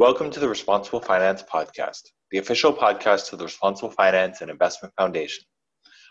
[0.00, 4.94] Welcome to the Responsible Finance Podcast, the official podcast of the Responsible Finance and Investment
[4.96, 5.42] Foundation.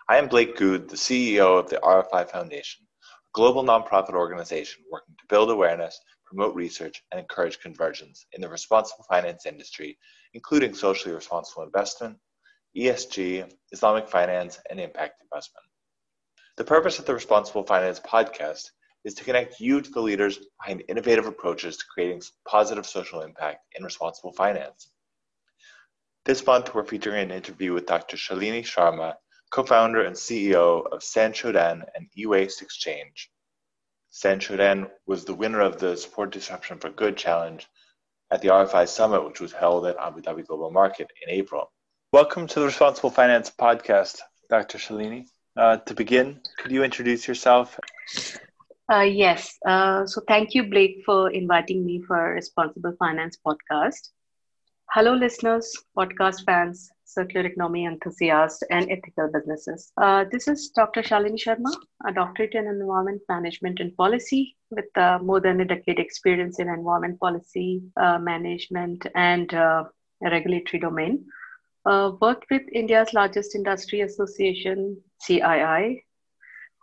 [0.10, 5.16] I am Blake Goud, the CEO of the RFI Foundation, a global nonprofit organization working
[5.18, 9.98] to build awareness, promote research, and encourage convergence in the responsible finance industry,
[10.34, 12.18] including socially responsible investment,
[12.76, 15.66] ESG, Islamic finance, and impact investment.
[16.58, 18.72] The purpose of the Responsible Finance Podcast
[19.04, 23.66] is to connect you to the leaders behind innovative approaches to creating positive social impact
[23.78, 24.90] in responsible finance.
[26.26, 28.18] This month, we're featuring an interview with Dr.
[28.18, 29.16] Shalini Sharma,
[29.50, 33.32] co founder and CEO of Sanshodhan and e waste exchange.
[34.12, 37.66] Sanshodhan was the winner of the Support Disruption for Good Challenge
[38.32, 41.72] at the RFI Summit, which was held at Abu Dhabi Global Market in April.
[42.12, 44.20] Welcome to the Responsible Finance Podcast,
[44.50, 44.78] Dr.
[44.78, 45.28] Shalini.
[45.56, 47.80] Uh, to begin, could you introduce yourself?
[48.92, 49.58] Uh, yes.
[49.66, 54.10] Uh, so thank you, Blake, for inviting me for Responsible Finance podcast.
[54.92, 59.92] Hello, listeners, podcast fans, circular economy enthusiasts, and ethical businesses.
[59.98, 61.02] Uh, this is Dr.
[61.02, 61.74] Shalini Sharma,
[62.08, 66.68] a doctorate in environment management and policy with uh, more than a decade experience in
[66.70, 69.84] environment policy uh, management and uh,
[70.22, 71.26] regulatory domain.
[72.22, 76.04] worked with India's largest industry association, CII,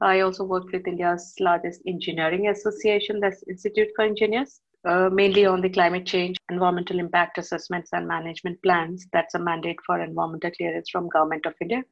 [0.00, 5.60] I also worked with India's largest engineering association, that's Institute for Engineers, uh, mainly on
[5.60, 9.06] the climate change, environmental impact assessments and management plans.
[9.12, 11.84] That's a mandate for environmental clearance from Government of India.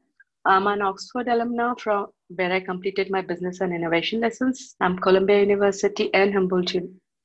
[0.44, 4.74] I'm an Oxford alumna from where I completed my business and innovation lessons.
[4.80, 6.74] I'm Columbia University and Humboldt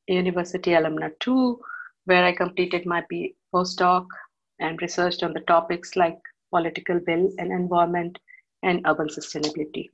[0.08, 1.60] University alumna too,
[2.06, 3.04] where I completed my
[3.54, 4.06] postdoc
[4.60, 6.20] and researched on the topics like
[6.54, 8.18] political will and environment
[8.62, 9.90] and urban sustainability.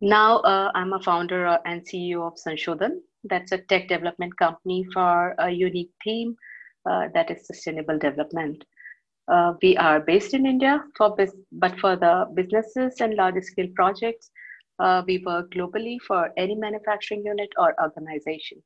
[0.00, 3.00] Now uh, I'm a founder uh, and CEO of Sanshodhan.
[3.24, 6.36] That's a tech development company for a unique theme
[6.88, 8.64] uh, that is sustainable development.
[9.28, 13.68] Uh, we are based in India, for biz- but for the businesses and large scale
[13.76, 14.30] projects,
[14.78, 18.62] uh, we work globally for any manufacturing unit or organization.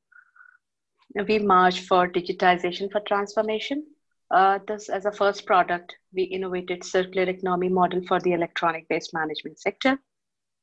[1.27, 3.85] We march for digitization for transformation.
[4.31, 9.13] Uh, this, as a first product, we innovated circular economy model for the electronic waste
[9.13, 9.99] management sector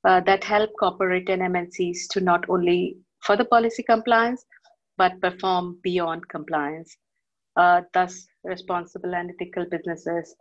[0.05, 4.45] uh, that help corporate and MNCs to not only further policy compliance,
[4.99, 6.97] but perform beyond compliance.
[7.57, 10.35] Uh, thus, responsible and ethical businesses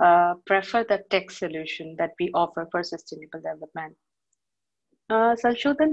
[0.00, 3.94] uh, prefer the tech solution that we offer for sustainable development.
[5.10, 5.36] Uh,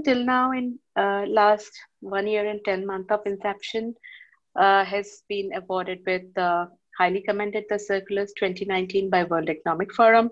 [0.04, 3.94] till now in uh, last one year and 10 months of inception
[4.56, 6.66] uh, has been awarded with uh,
[6.98, 10.30] highly commended the Circulars 2019 by World Economic Forum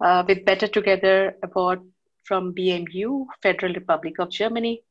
[0.00, 1.80] uh, with Better Together Award
[2.24, 4.82] from BMU, Federal Republic of Germany.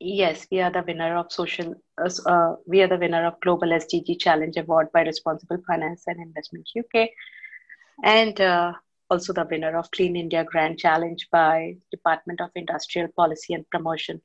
[0.00, 1.74] Yes, we are the winner of social.
[1.96, 6.20] Uh, uh we are the winner of Global SDG Challenge Award by Responsible Finance and
[6.20, 7.08] Investment UK,
[8.02, 8.72] and uh,
[9.08, 14.20] also the winner of Clean India Grand Challenge by Department of Industrial Policy and Promotion.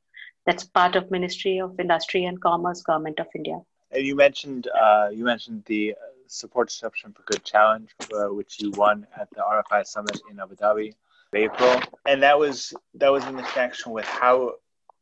[0.46, 3.60] That's part of Ministry of Industry and Commerce, Government of India.
[3.92, 5.96] And you mentioned uh, you mentioned the
[6.32, 10.56] Support Disruption for Good Challenge, uh, which you won at the RFI Summit in Abu
[10.56, 10.94] Dhabi,
[11.34, 14.54] April, and that was that was in the connection with how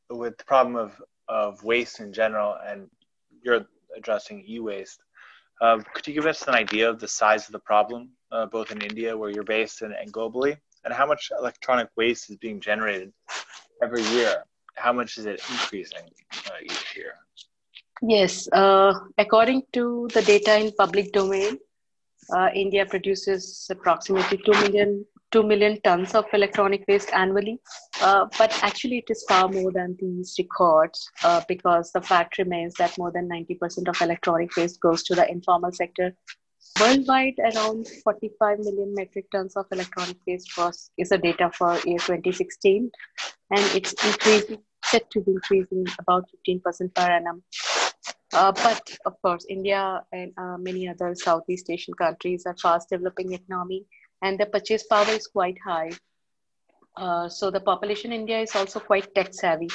[0.09, 2.89] with the problem of of waste in general, and
[3.43, 3.65] you're
[3.95, 5.01] addressing e-waste.
[5.59, 8.71] Uh, could you give us an idea of the size of the problem, uh, both
[8.71, 12.61] in India, where you're based, and, and globally, and how much electronic waste is being
[12.61, 13.11] generated
[13.83, 14.45] every year?
[14.75, 16.07] How much is it increasing
[16.45, 17.15] uh, each year?
[18.01, 21.57] Yes, uh, according to the data in public domain,
[22.35, 27.59] uh, India produces approximately 2 million, 2 million tons of electronic waste annually.
[28.01, 32.75] Uh, but actually, it is far more than these records uh, because the fact remains
[32.75, 36.13] that more than 90% of electronic waste goes to the informal sector.
[36.79, 41.97] Worldwide, around 45 million metric tons of electronic waste was is the data for year
[41.97, 42.91] 2016,
[43.49, 47.41] and it's increasing, set to be increasing about 15% per annum
[48.33, 53.33] uh, but of course, India and uh, many other Southeast Asian countries are fast developing
[53.33, 53.85] economy,
[54.21, 55.91] and the purchase power is quite high.
[56.97, 59.69] Uh, so the population in India is also quite tech savvy.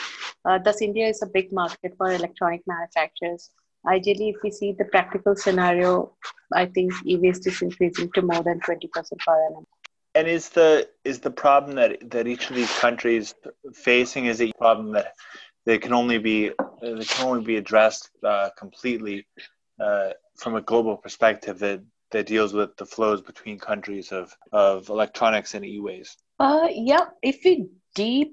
[0.44, 3.50] Uh, thus, India is a big market for electronic manufacturers.
[3.86, 6.12] Ideally, if we see the practical scenario,
[6.52, 9.66] I think e-waste is increasing to more than 20% per annum.
[10.14, 13.34] And is the is the problem that that each of these countries
[13.72, 15.14] facing is a problem that
[15.64, 16.50] they can only be
[16.82, 19.26] they can only be addressed uh, completely
[19.80, 24.88] uh, from a global perspective that that deals with the flows between countries of of
[24.88, 26.22] electronics and e-waste.
[26.38, 28.32] Uh, yeah, if we deep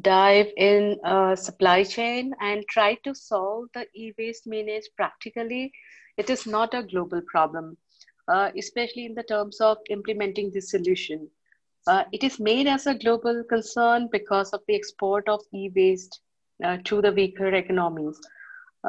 [0.00, 5.72] dive in uh, supply chain and try to solve the e-waste manage practically,
[6.16, 7.76] it is not a global problem,
[8.28, 11.28] uh, especially in the terms of implementing this solution.
[11.86, 16.20] Uh, it is made as a global concern because of the export of e-waste
[16.62, 18.20] uh, to the weaker economies.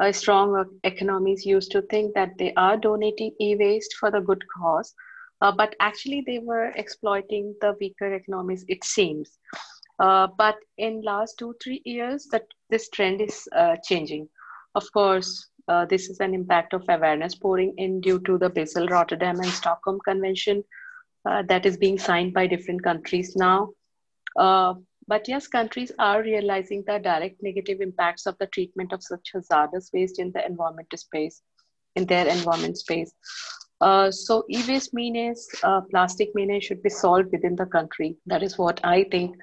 [0.00, 4.94] Uh, strong economies used to think that they are donating e-waste for the good cause,
[5.40, 9.38] uh, but actually they were exploiting the weaker economies, it seems.
[9.98, 14.28] Uh, but in last two, three years, that this trend is uh, changing.
[14.74, 18.86] Of course, uh, this is an impact of awareness pouring in due to the Basel,
[18.88, 20.62] Rotterdam, and Stockholm Convention
[21.28, 23.70] uh, that is being signed by different countries now.
[25.08, 29.90] But yes, countries are realizing the direct negative impacts of the treatment of such hazardous
[29.92, 31.42] waste in the environment space,
[31.94, 33.12] in their environment space.
[33.80, 38.16] Uh, so e-waste menace, uh, plastic menace should be solved within the country.
[38.26, 39.36] That is what I think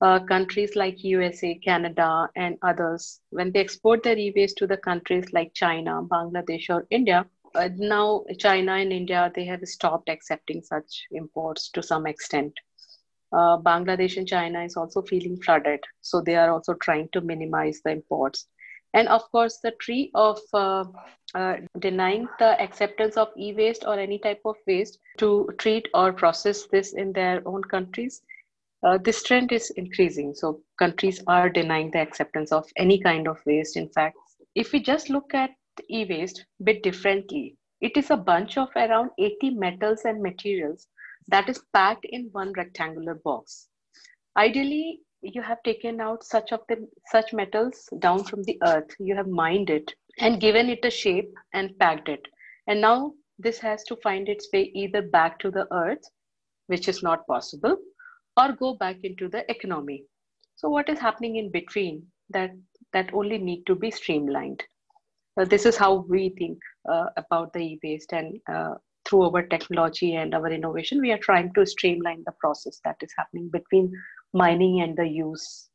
[0.00, 5.32] uh, countries like USA, Canada, and others, when they export their e-waste to the countries
[5.32, 11.06] like China, Bangladesh, or India, uh, now China and India, they have stopped accepting such
[11.12, 12.52] imports to some extent.
[13.32, 17.80] Uh, Bangladesh and China is also feeling flooded, so they are also trying to minimize
[17.84, 18.46] the imports.
[18.94, 20.84] And of course, the tree of uh,
[21.34, 26.66] uh, denying the acceptance of e-waste or any type of waste to treat or process
[26.66, 28.22] this in their own countries
[28.82, 30.34] uh, this trend is increasing.
[30.34, 33.76] So countries are denying the acceptance of any kind of waste.
[33.76, 34.16] In fact,
[34.54, 35.50] if we just look at
[35.88, 40.86] e-waste a bit differently, it is a bunch of around 80 metals and materials
[41.32, 43.68] that is packed in one rectangular box.
[44.36, 46.76] Ideally, you have taken out such of the
[47.10, 48.94] such metals down from the earth.
[48.98, 52.26] You have mined it and given it a shape and packed it.
[52.66, 56.04] And now this has to find its way either back to the earth,
[56.66, 57.76] which is not possible,
[58.40, 60.04] or go back into the economy.
[60.56, 62.50] So what is happening in between that
[62.92, 64.62] that only need to be streamlined.
[65.40, 66.58] Uh, this is how we think
[66.90, 68.74] uh, about the e-waste and uh,
[69.12, 73.12] through our technology and our innovation, we are trying to streamline the process that is
[73.16, 73.92] happening between
[74.32, 75.68] mining and the use.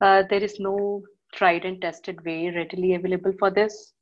[0.00, 1.02] Uh, there is no
[1.34, 3.94] tried and tested way readily available for this,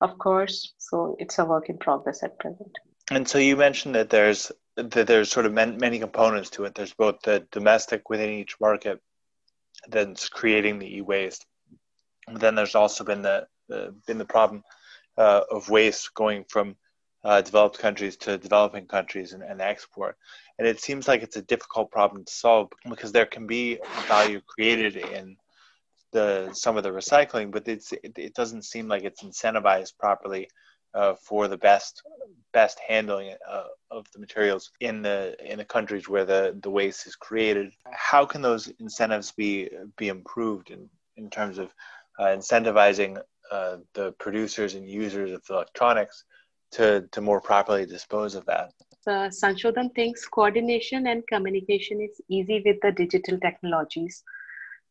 [0.00, 0.74] of course.
[0.78, 2.76] So it's a work in progress at present.
[3.12, 6.74] And so you mentioned that there's that there's sort of many components to it.
[6.74, 9.00] There's both the domestic within each market
[9.88, 11.46] that's creating the e-waste.
[12.26, 14.62] Then there's also been the, the been the problem
[15.16, 16.76] uh, of waste going from
[17.24, 20.16] uh, developed countries to developing countries and, and, export.
[20.58, 23.78] And it seems like it's a difficult problem to solve because there can be
[24.08, 25.36] value created in
[26.12, 30.48] the some of the recycling, but it's it, it doesn't seem like it's incentivized properly
[30.94, 32.02] uh, for the best
[32.52, 37.06] best handling uh, of the materials in the in the countries where the, the waste
[37.06, 37.72] is created.
[37.90, 41.72] How can those incentives be be improved in, in terms of
[42.18, 43.20] uh, incentivizing
[43.50, 46.24] uh, the producers and users of electronics
[46.72, 48.72] to, to more properly dispose of that?
[49.06, 54.22] Uh, Sanshodhan thinks coordination and communication is easy with the digital technologies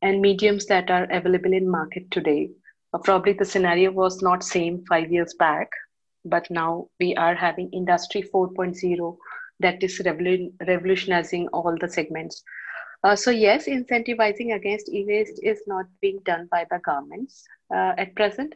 [0.01, 2.49] and mediums that are available in market today.
[2.93, 5.69] Uh, probably the scenario was not same five years back
[6.25, 9.17] but now we are having industry 4.0
[9.59, 12.43] that is revolutionizing all the segments
[13.03, 17.43] uh, so yes incentivizing against e-waste is not being done by the governments
[17.73, 18.53] uh, at present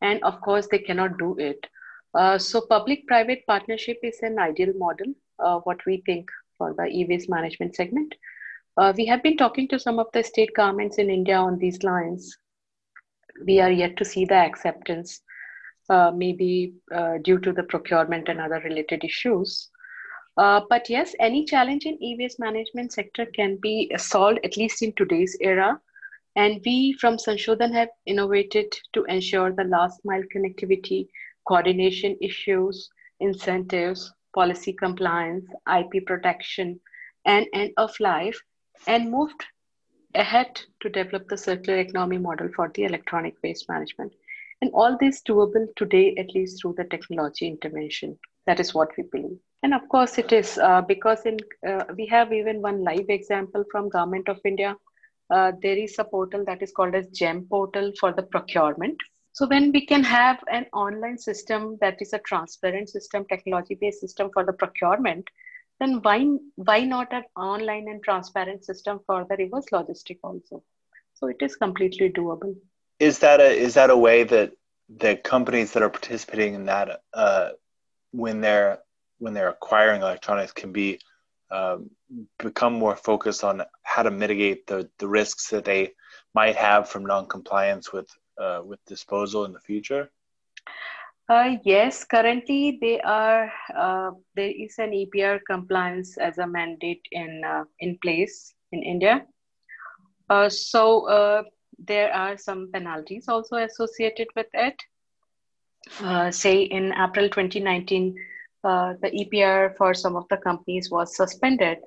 [0.00, 1.66] and of course they cannot do it
[2.16, 6.86] uh, so public private partnership is an ideal model uh, what we think for the
[6.86, 8.14] e-waste management segment
[8.78, 11.82] uh, we have been talking to some of the state governments in india on these
[11.82, 12.36] lines
[13.46, 15.20] we are yet to see the acceptance
[15.88, 19.70] uh, maybe uh, due to the procurement and other related issues.
[20.36, 25.36] But yes, any challenge in e-waste management sector can be solved at least in today's
[25.40, 25.80] era.
[26.34, 31.08] And we from Sanshodhan have innovated to ensure the last mile connectivity,
[31.46, 32.88] coordination issues,
[33.20, 35.46] incentives, policy compliance,
[35.78, 36.80] IP protection,
[37.24, 38.38] and end of life,
[38.86, 39.44] and moved
[40.14, 44.12] ahead to develop the circular economy model for the electronic waste management.
[44.62, 48.18] And all this doable today, at least through the technology intervention.
[48.46, 49.38] That is what we believe.
[49.62, 53.64] And of course, it is uh, because in uh, we have even one live example
[53.70, 54.76] from Government of India.
[55.28, 58.96] Uh, there is a portal that is called as GEM portal for the procurement.
[59.36, 64.30] So when we can have an online system that is a transparent system, technology-based system
[64.32, 65.28] for the procurement,
[65.80, 66.20] then why
[66.70, 70.62] why not an online and transparent system for the reverse logistic also?
[71.14, 72.56] So it is completely doable
[72.98, 74.52] is that a is that a way that
[74.88, 77.50] the companies that are participating in that uh,
[78.12, 78.78] when they're
[79.18, 80.98] when they're acquiring electronics can be
[81.50, 81.90] um,
[82.38, 85.92] become more focused on how to mitigate the, the risks that they
[86.34, 90.10] might have from non-compliance with uh, with disposal in the future
[91.28, 93.52] Uh, yes, currently they are.
[93.76, 99.26] Uh, there is an EPR compliance as a mandate in uh, in place in India.
[100.30, 101.42] Uh, so uh,
[101.78, 104.80] there are some penalties also associated with it.
[106.32, 108.14] Say in April 2019,
[108.62, 111.78] the EPR for some of the companies was suspended,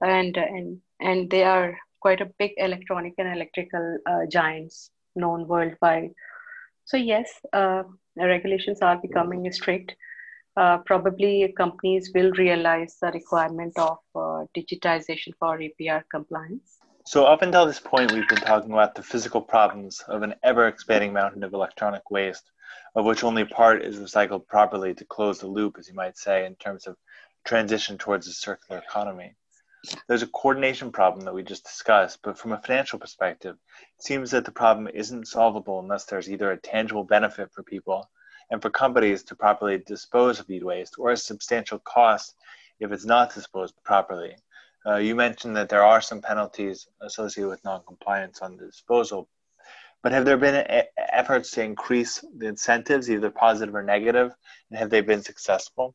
[0.00, 3.98] and and and they are quite a big electronic and electrical
[4.30, 6.10] giants known worldwide.
[6.84, 7.28] So yes,
[8.16, 9.94] regulations are becoming strict,
[10.56, 16.78] uh, probably companies will realize the requirement of uh, digitization for EPR compliance.
[17.04, 20.66] So, up until this point, we've been talking about the physical problems of an ever
[20.66, 22.50] expanding mountain of electronic waste,
[22.96, 26.46] of which only part is recycled properly to close the loop, as you might say,
[26.46, 26.96] in terms of
[27.44, 29.36] transition towards a circular economy.
[30.08, 33.56] There's a coordination problem that we just discussed, but from a financial perspective,
[33.98, 38.08] it seems that the problem isn't solvable unless there's either a tangible benefit for people
[38.50, 42.36] and for companies to properly dispose of e-waste or a substantial cost
[42.80, 44.36] if it's not disposed properly.
[44.86, 49.28] Uh, you mentioned that there are some penalties associated with non-compliance on the disposal,
[50.02, 54.32] but have there been a- efforts to increase the incentives, either positive or negative,
[54.70, 55.94] and have they been successful?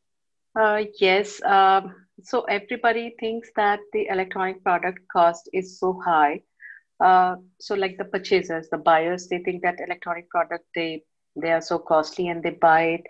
[0.54, 1.42] Uh, yes.
[1.42, 6.42] Um, so everybody thinks that the electronic product cost is so high.
[7.00, 11.02] Uh, so like the purchasers, the buyers, they think that electronic product they
[11.34, 13.06] they are so costly and they buy it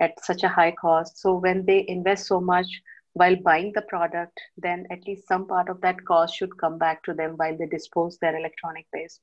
[0.00, 1.18] at such a high cost.
[1.18, 2.66] So when they invest so much
[3.14, 7.02] while buying the product, then at least some part of that cost should come back
[7.04, 9.20] to them while they dispose their electronic waste.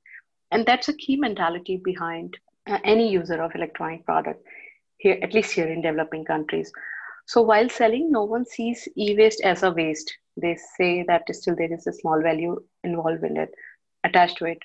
[0.51, 4.45] And that's a key mentality behind uh, any user of electronic product
[4.98, 6.71] here, at least here in developing countries.
[7.32, 10.14] So while selling, no one sees e-waste as a waste.
[10.36, 13.50] They say that still there is a small value involved in it,
[14.04, 14.58] attached to it.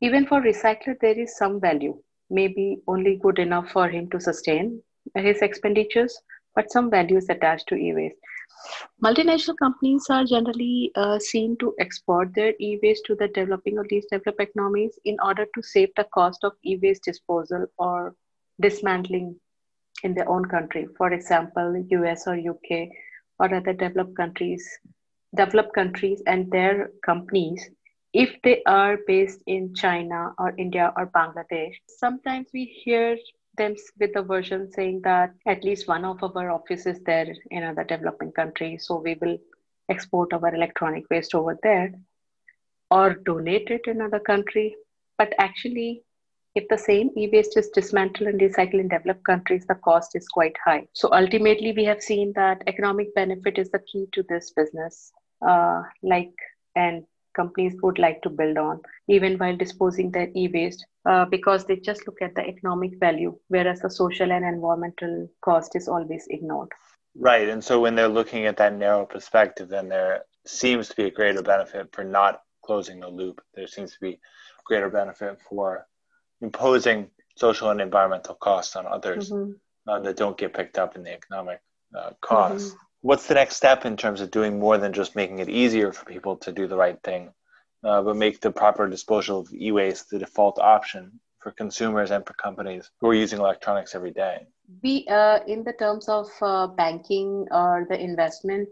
[0.00, 4.82] Even for recycler, there is some value, maybe only good enough for him to sustain
[5.14, 6.18] his expenditures,
[6.54, 8.16] but some value is attached to e-waste.
[9.04, 14.08] Multinational companies are generally uh, seen to export their e-waste to the developing or least
[14.10, 18.14] developed economies in order to save the cost of e-waste disposal or
[18.58, 19.38] dismantling
[20.02, 20.86] in their own country.
[20.96, 22.88] For example, US or UK
[23.38, 24.68] or other developed countries,
[25.34, 27.70] developed countries and their companies,
[28.12, 33.16] if they are based in China or India or Bangladesh, sometimes we hear
[33.56, 37.84] them with the version saying that at least one of our offices there in other
[37.84, 39.38] developing country, so we will
[39.88, 41.92] export our electronic waste over there
[42.90, 44.76] or donate it in another country.
[45.18, 46.02] But actually,
[46.54, 50.56] if the same e-waste is dismantled and recycled in developed countries, the cost is quite
[50.64, 50.86] high.
[50.92, 55.12] So ultimately, we have seen that economic benefit is the key to this business,
[55.46, 56.32] uh, like
[56.74, 57.04] and
[57.34, 62.06] companies would like to build on, even while disposing their e-waste, uh, because they just
[62.06, 66.68] look at the economic value, whereas the social and environmental cost is always ignored.
[67.16, 71.04] Right, and so when they're looking at that narrow perspective, then there seems to be
[71.04, 73.40] a greater benefit for not closing the loop.
[73.54, 74.20] There seems to be
[74.64, 75.86] greater benefit for
[76.40, 79.52] imposing social and environmental costs on others mm-hmm.
[79.90, 81.60] uh, that don't get picked up in the economic
[81.96, 82.68] uh, costs.
[82.68, 82.76] Mm-hmm.
[83.02, 86.04] What's the next step in terms of doing more than just making it easier for
[86.04, 87.32] people to do the right thing,
[87.82, 92.34] uh, but make the proper disposal of e-waste the default option for consumers and for
[92.34, 94.46] companies who are using electronics every day?
[94.82, 98.68] We, uh, in the terms of uh, banking or the investment,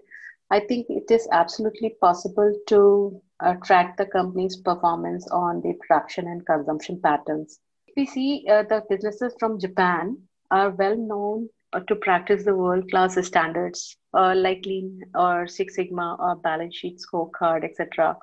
[0.51, 6.27] I think it is absolutely possible to uh, track the company's performance on the production
[6.27, 7.59] and consumption patterns.
[7.97, 10.19] We see uh, the businesses from Japan
[10.51, 15.77] are well known uh, to practice the world class standards uh, like Lean or Six
[15.77, 18.17] Sigma or balance sheet scorecard, etc.,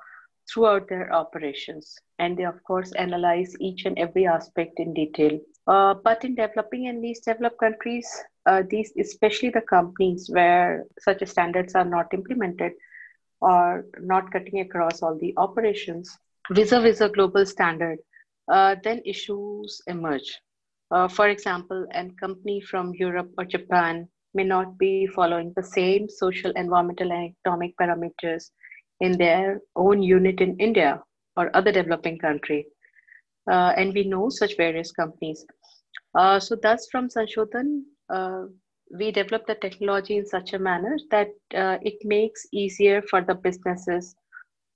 [0.52, 1.96] throughout their operations.
[2.18, 5.38] And they, of course, analyze each and every aspect in detail.
[5.66, 8.08] Uh, but in developing and least developed countries,
[8.46, 12.72] uh, these, especially the companies where such standards are not implemented,
[13.40, 16.18] or not cutting across all the operations
[16.52, 17.98] vis-a-vis a global standard,
[18.52, 20.38] uh, then issues emerge.
[20.90, 26.08] Uh, for example, a company from Europe or Japan may not be following the same
[26.08, 28.50] social, environmental, and economic parameters
[29.00, 31.02] in their own unit in India
[31.36, 32.66] or other developing country.
[33.50, 35.44] Uh, and we know such various companies.
[36.14, 38.44] Uh, so thus from Sanshodhan, uh,
[38.90, 43.34] we develop the technology in such a manner that uh, it makes easier for the
[43.34, 44.14] businesses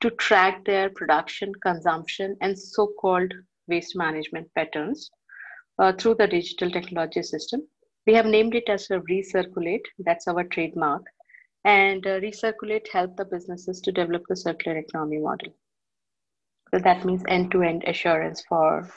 [0.00, 3.32] to track their production, consumption, and so-called
[3.68, 5.10] waste management patterns
[5.78, 7.62] uh, through the digital technology system.
[8.06, 9.84] We have named it as a Recirculate.
[9.98, 11.02] That's our trademark.
[11.64, 15.52] And uh, Recirculate help the businesses to develop the circular economy model.
[16.72, 18.90] So that means end-to-end assurance for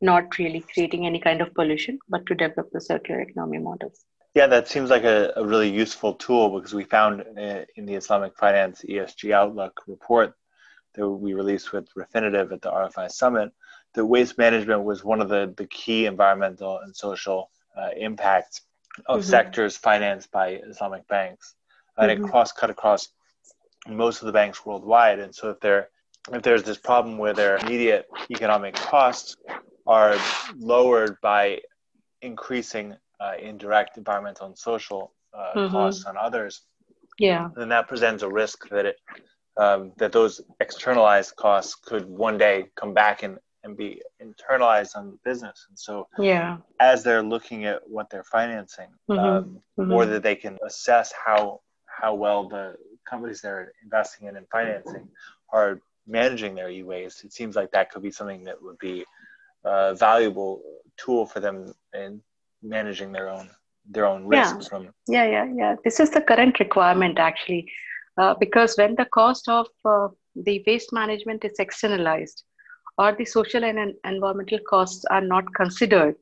[0.00, 4.04] not really creating any kind of pollution, but to develop the circular economy models.
[4.38, 7.22] Yeah, that seems like a, a really useful tool because we found
[7.76, 10.34] in the Islamic Finance ESG Outlook report
[10.94, 13.50] that we released with Refinitiv at the RFI Summit
[13.94, 18.60] that waste management was one of the, the key environmental and social uh, impacts
[19.06, 19.28] of mm-hmm.
[19.28, 21.56] sectors financed by Islamic banks.
[21.96, 22.24] And mm-hmm.
[22.24, 23.08] it cross cut across
[23.88, 25.18] most of the banks worldwide.
[25.18, 25.88] And so if there
[26.32, 29.34] if there's this problem where their immediate economic costs
[29.84, 30.14] are
[30.56, 31.62] lowered by
[32.22, 35.72] increasing uh, indirect environmental and social uh, mm-hmm.
[35.72, 36.62] costs on others,
[37.18, 38.96] yeah, then that presents a risk that it
[39.56, 45.10] um, that those externalized costs could one day come back and, and be internalized on
[45.10, 45.66] the business.
[45.68, 49.18] And so, yeah, as they're looking at what they're financing, mm-hmm.
[49.18, 49.92] Um, mm-hmm.
[49.92, 52.76] or that they can assess how how well the
[53.08, 55.08] companies they're investing in and financing
[55.52, 59.04] are managing their e-waste, it seems like that could be something that would be
[59.64, 60.62] a valuable
[60.96, 62.20] tool for them in
[62.62, 63.48] managing their own
[63.90, 64.68] their own risk yeah.
[64.68, 67.70] from yeah yeah yeah this is the current requirement actually
[68.18, 72.44] uh, because when the cost of uh, the waste management is externalized
[72.98, 76.16] or the social and environmental costs are not considered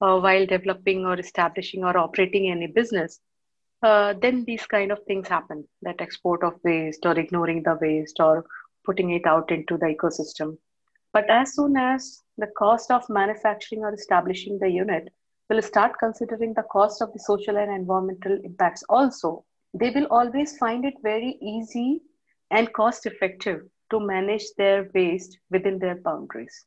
[0.00, 3.20] uh, while developing or establishing or operating any business
[3.82, 8.20] uh, then these kind of things happen that export of waste or ignoring the waste
[8.20, 8.44] or
[8.84, 10.56] putting it out into the ecosystem
[11.12, 15.08] but as soon as the cost of manufacturing or establishing the unit
[15.48, 20.56] will start considering the cost of the social and environmental impacts also they will always
[20.58, 22.00] find it very easy
[22.50, 23.60] and cost effective
[23.90, 26.64] to manage their waste within their boundaries.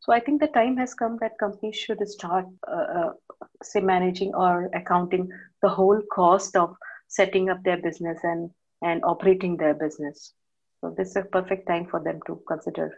[0.00, 3.12] So I think the time has come that companies should start, uh, uh,
[3.62, 5.28] say, managing or accounting
[5.62, 6.74] the whole cost of
[7.08, 8.50] setting up their business and
[8.82, 10.32] and operating their business.
[10.80, 12.92] So this is a perfect time for them to consider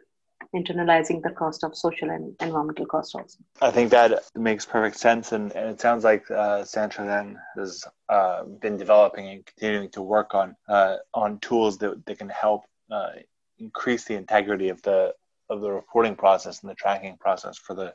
[0.55, 3.39] internalizing the cost of social and environmental costs also.
[3.61, 8.45] I think that makes perfect sense, and, and it sounds like uh, Sanshodhan has uh,
[8.45, 13.11] been developing and continuing to work on uh, on tools that, that can help uh,
[13.59, 15.15] increase the integrity of the
[15.49, 17.93] of the reporting process and the tracking process for the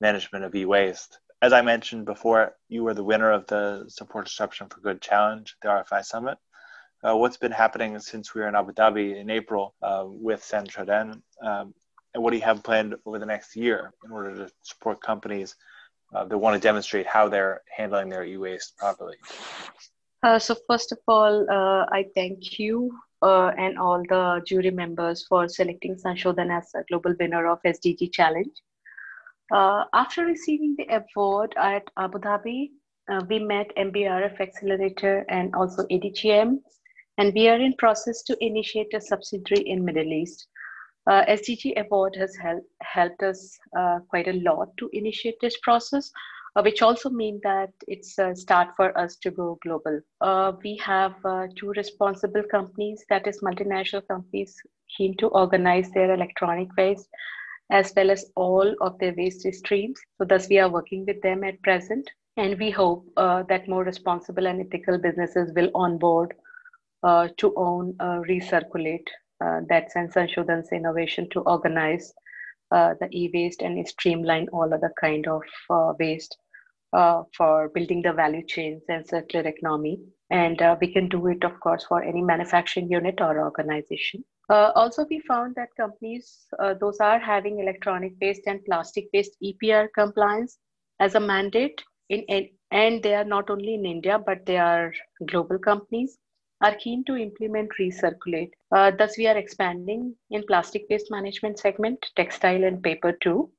[0.00, 1.18] management of e-waste.
[1.40, 5.54] As I mentioned before, you were the winner of the Support Disruption for Good Challenge,
[5.62, 6.38] the RFI Summit.
[7.02, 11.22] Uh, what's been happening since we were in Abu Dhabi in April uh, with Sanshodhan?
[11.40, 11.74] Um,
[12.14, 15.54] and what do you have planned over the next year in order to support companies
[16.14, 19.16] uh, that want to demonstrate how they're handling their e-waste properly?
[20.22, 22.90] Uh, so first of all, uh, I thank you
[23.22, 28.12] uh, and all the jury members for selecting Sanshodhan as a global winner of SDG
[28.12, 28.50] Challenge.
[29.52, 32.70] Uh, after receiving the award at Abu Dhabi,
[33.10, 36.58] uh, we met MBRF Accelerator and also ADGM,
[37.16, 40.48] and we are in process to initiate a subsidiary in Middle East.
[41.08, 46.12] Uh, SDG Award has help, helped us uh, quite a lot to initiate this process,
[46.54, 50.00] uh, which also means that it's a start for us to go global.
[50.20, 54.54] Uh, we have uh, two responsible companies, that is multinational companies,
[54.94, 57.08] keen to organize their electronic waste
[57.70, 59.98] as well as all of their waste streams.
[60.18, 62.08] So thus we are working with them at present.
[62.36, 66.34] And we hope uh, that more responsible and ethical businesses will onboard
[67.02, 69.06] to own recirculate
[69.40, 72.12] uh, that sense Sanshodhan's innovation to organize
[72.70, 76.36] uh, the e-waste and streamline all other kind of uh, waste
[76.92, 80.00] uh, for building the value chains and circular economy.
[80.30, 84.24] And uh, we can do it, of course, for any manufacturing unit or organization.
[84.50, 86.46] Uh, also, we found that companies,
[86.80, 90.58] those are having electronic waste and plastic waste EPR compliance
[91.00, 92.24] as a mandate in,
[92.70, 94.92] and they are not only in India, but they are
[95.26, 96.18] global companies
[96.60, 98.50] are keen to implement recirculate.
[98.72, 103.50] Uh, thus, we are expanding in plastic waste management segment, textile and paper too.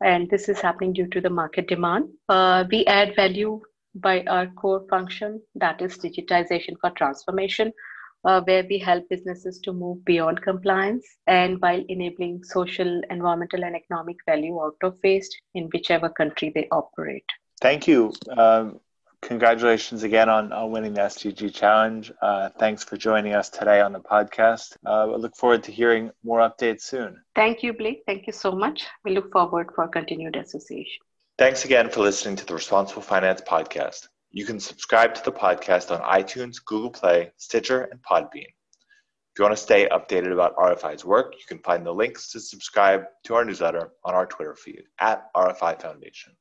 [0.00, 2.10] And this is happening due to the market demand.
[2.28, 3.60] Uh, we add value
[3.96, 7.72] by our core function, that is digitization for transformation,
[8.24, 13.74] uh, where we help businesses to move beyond compliance and while enabling social, environmental, and
[13.74, 17.24] economic value out of waste in whichever country they operate.
[17.60, 18.12] Thank you.
[18.36, 18.80] Um,
[19.22, 22.12] congratulations again on, on winning the SDG challenge.
[22.22, 24.76] Uh, thanks for joining us today on the podcast.
[24.86, 27.22] Uh, I look forward to hearing more updates soon.
[27.34, 28.02] Thank you, Blake.
[28.06, 28.86] Thank you so much.
[29.04, 31.02] We look forward for continued association.
[31.38, 34.08] Thanks again for listening to the Responsible Finance podcast.
[34.30, 38.48] You can subscribe to the podcast on iTunes, Google Play, Stitcher, and Podbean.
[39.38, 42.40] If you want to stay updated about RFI's work, you can find the links to
[42.40, 46.32] subscribe to our newsletter on our Twitter feed at RFI Foundation.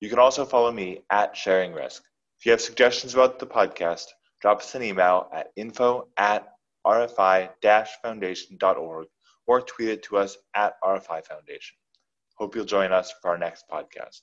[0.00, 2.02] You can also follow me at Sharing Risk.
[2.38, 4.06] If you have suggestions about the podcast,
[4.40, 6.48] drop us an email at info at
[6.86, 9.06] rfi-foundation.org
[9.46, 11.76] or tweet it to us at rfi foundation.
[12.36, 14.20] Hope you'll join us for our next podcast.